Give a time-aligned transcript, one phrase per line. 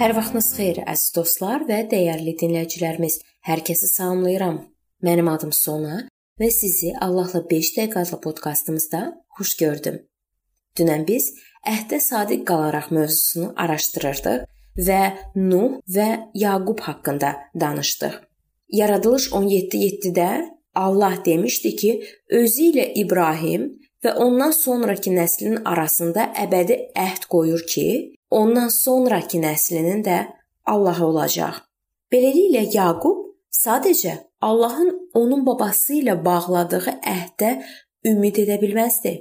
[0.00, 3.18] Hər vaxtınız xeyir, əziz dostlar və dəyərli dinləyicilərimiz.
[3.44, 4.62] Hər kəsi salamlayıram.
[5.04, 5.98] Mənim adım Sona
[6.40, 9.02] və sizi Allahla 5 dəqiqə adlı podkastımızda
[9.36, 10.00] xoş gördüm.
[10.78, 11.28] Dünən biz
[11.68, 14.48] əhdə sadiq qalaraq mövzusunu araşdırırdıq
[14.88, 15.02] və
[15.36, 18.16] Nuh və Yaqub haqqında danışdıq.
[18.72, 20.30] Yaradılış 17:7-də
[20.74, 21.92] Allah demişdi ki,
[22.30, 23.68] özü ilə İbrahim
[24.04, 30.18] və ondan sonrakı nəslin arasında əbədi əhd qoyur ki, ondan sonrakı nəslinin də
[30.64, 31.60] Allahı olacaq.
[32.12, 33.18] Beləliklə Yaqub
[33.62, 37.52] sadəcə Allahın onun babası ilə bağladığı əhdə
[38.10, 39.12] ümid edə bilməzdi.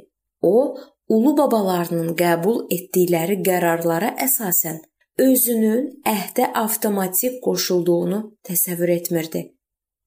[0.42, 0.78] O,
[1.14, 4.82] ulu babalarının qəbul etdikləri qərarlara əsasən
[5.22, 9.44] özünün əhdə avtomatik qoşulduğunu təsəvvür etmirdi.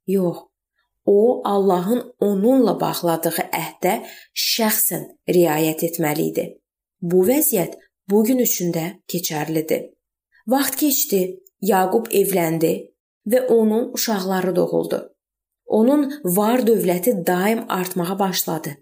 [0.07, 0.39] Yox,
[1.07, 3.95] o Allahın onunla bağladığı əhdə
[4.49, 5.07] şəxsən
[5.37, 6.47] riayət etməli idi.
[7.01, 7.79] Bu vəziyyət
[8.11, 9.91] bu gün üçün də keçərlidir.
[10.47, 11.23] Vaxt keçdi,
[11.63, 12.75] Yaqub evləndi
[13.27, 15.01] və onun uşaqları doğuldu.
[15.67, 18.77] Onun var dövləti daim artmağa başladı.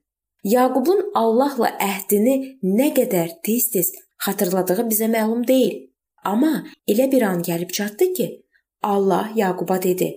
[0.45, 3.93] Yaqubun Allahla əhdini nə qədər tez-tez
[4.27, 5.87] xatırladığı bizə məlum deyil.
[6.25, 8.27] Amma elə bir an gəlib çatdı ki,
[8.83, 10.09] Allah Yaquba dedi: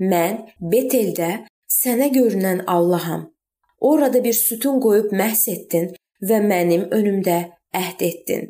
[0.00, 3.32] "Mən Beteldə sənə görünən Allaham.
[3.80, 5.92] Orada bir sütun qoyub məhs etdin
[6.28, 7.38] və mənim önümdə
[7.82, 8.44] əhd etdin.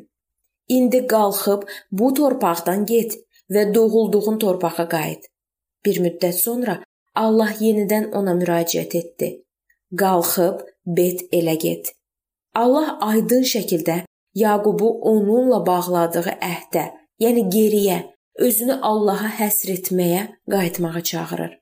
[0.67, 3.17] İndi qalxıb bu torpaqdan get
[3.53, 5.27] və doğulduğun torpağa qayıt.
[5.85, 6.79] Bir müddət sonra
[7.15, 9.29] Allah yenidən ona müraciət etdi.
[10.01, 10.65] Qalxıb
[10.97, 11.93] Bet elə get.
[12.55, 13.97] Allah aydın şəkildə
[14.35, 16.83] Yaqubu onunla bağladığı əhdə,
[17.19, 17.97] yəni geriyə,
[18.47, 21.57] özünü Allaha həsr etməyə qayıtmağa çağırır.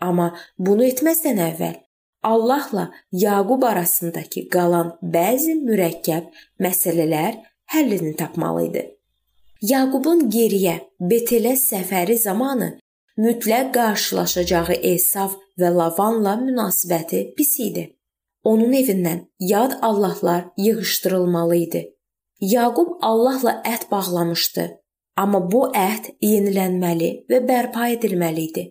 [0.00, 1.76] Amma bunu etməzdən əvvəl
[2.24, 6.24] Allahla Yaqub arasındakı qalan bəzi mürəkkəb
[6.64, 7.40] məsələlər
[7.72, 8.82] həllini tapmalı idi.
[9.72, 10.76] Yaqubun geriyə
[11.10, 12.70] Betelə səfəri zamanı
[13.24, 17.84] mütləq qarşılaşacağı Esav və Lavanla münasibəti pis idi.
[18.44, 21.82] Onun evindən yad allahlar yığışdırılmalı idi.
[22.40, 24.64] Yaqub Allahla əhd bağlamışdı,
[25.16, 28.64] amma bu əhd yenilənməli və bərpa edilməli idi.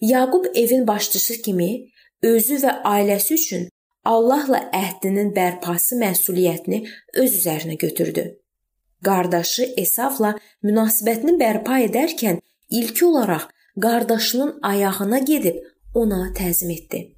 [0.00, 1.91] Yaqub evin başçısı kimi
[2.22, 3.68] özü və ailəsi üçün
[4.04, 6.82] Allahla əhdinin bərpası məsuliyyətini
[7.22, 8.24] öz üzərinə götürdü.
[9.04, 10.34] Qardaşı Esavla
[10.66, 12.40] münasibətini bərpa edərkən
[12.70, 13.48] ilk olaraq
[13.82, 15.62] qardaşının ayağına gedib
[15.94, 17.16] ona təzim etdi.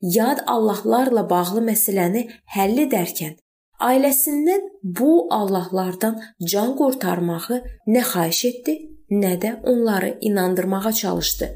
[0.00, 2.26] Yad allahlarla bağlı məsələni
[2.56, 3.38] həll edərkən
[3.80, 6.20] ailəsindən bu allahlardan
[6.52, 8.74] can qurtarmağı nə xahiş etdi,
[9.10, 11.50] nə də onları inandırmağa çalışdı.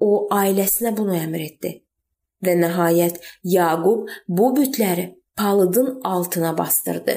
[0.00, 1.72] O ailəsinə bunu əmr etdi.
[2.44, 5.06] Və nəhayət Yaqub bu bütləri
[5.36, 7.16] palıdın altına bastırdı.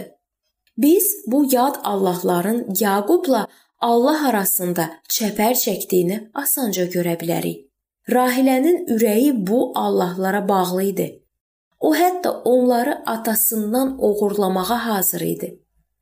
[0.77, 3.47] Biz bu yad allahların Yaqubla
[3.79, 7.67] Allah arasında çəpər çəkdiyini asanca görə bilərik.
[8.11, 11.07] Rahilənin ürəyi bu allahlara bağlı idi.
[11.79, 15.59] O hətta onları atasından oğurlamağa hazır idi.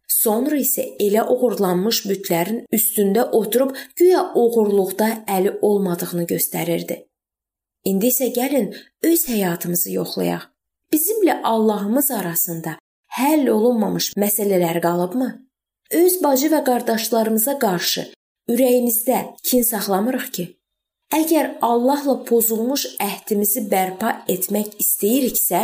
[0.08, 6.98] Sonra isə elə oğurlanmış bütlərin üstündə oturub güya oğurluqda əli olmadığını göstərirdi.
[7.86, 8.72] İndi isə gəlin
[9.03, 10.44] öz həyatımızı yoxlayaq.
[10.94, 12.75] Bizimlə Allahımız arasında
[13.18, 15.30] həll olunmamış məsələlər qalıbmı?
[15.91, 18.03] Öz bacı və qardaşlarımıza qarşı
[18.50, 20.46] ürəyimizdə kin saxlamırıq ki?
[21.12, 25.62] Əgər Allahla pozulmuş əhdimizi bərpa etmək istəyiriksə,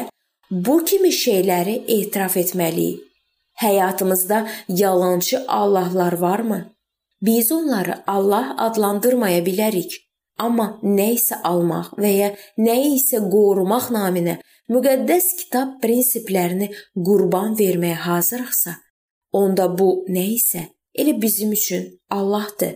[0.52, 3.04] bu kimi şeyləri etiraf etməliyik.
[3.58, 6.74] Həyatımızda yalançı allahlar varmı?
[7.22, 10.07] Biz onları Allah adlandırmaya bilərik.
[10.38, 12.30] Amma nə isə almaq və ya
[12.62, 14.38] nəyi isə qorumaq naminə
[14.74, 16.68] müqəddəs kitab prinsiplərini
[17.08, 18.76] qurban verməyə hazırıqsa,
[19.34, 22.76] onda bu nə isə elə bizim üçün Allahdır.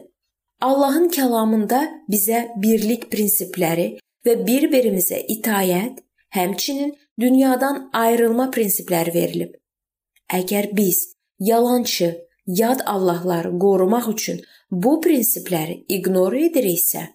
[0.62, 3.88] Allahın kəlamında bizə birlik prinsipləri
[4.26, 6.02] və bir-birimizə itayət,
[6.38, 9.56] həmçinin dünyadan ayrılma prinsipləri verilib.
[10.34, 12.12] Əgər biz yalançı,
[12.48, 14.42] yad allahları qorumaq üçün
[14.72, 17.08] bu prinsipləri ignor ediriksə,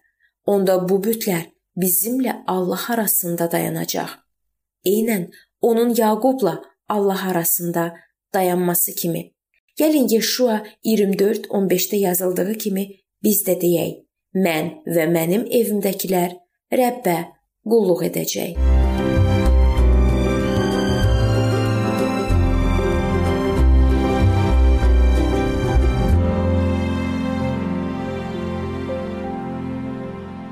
[0.47, 1.45] onda bu bütlər
[1.77, 4.11] bizimlə Allah arasında dayanacaq.
[4.87, 7.95] Eynən onun Yaqubla Allah arasında
[8.35, 9.33] dayanması kimi.
[9.81, 12.89] Gəlin Yeşua 24:15-də yazıldığı kimi
[13.23, 13.93] biz də deyək:
[14.35, 16.39] Mən və mənim evimdəkilər
[16.73, 17.19] Rəbbə
[17.65, 18.76] qulluq edəcək.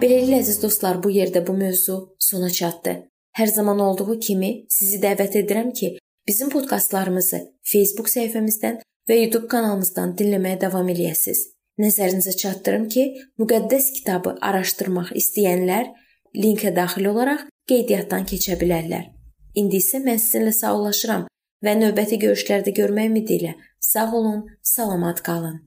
[0.02, 2.94] Beləliklə əziz dostlar, bu yerdə bu mövzu sona çatdı.
[3.38, 5.90] Hər zaman olduğu kimi sizi dəvət edirəm ki,
[6.26, 7.40] bizim podkastlarımızı
[7.72, 11.44] Facebook səhifəmizdən və YouTube kanalımızdan dinləməyə davam eləyəsiniz.
[11.78, 13.04] Nəzərinizə çatdırım ki,
[13.38, 15.92] müqəddəs kitabı araşdırmaq istəyənlər
[16.42, 19.12] linkə daxil olaraq qeydiyyatdan keçə bilərlər.
[19.54, 21.28] İndi isə mən sizinlə sağollaşıram
[21.64, 23.54] və növbəti görüşlərdə görmək ümidi ilə
[23.92, 24.42] sağ olun,
[24.74, 25.62] salamat qalın.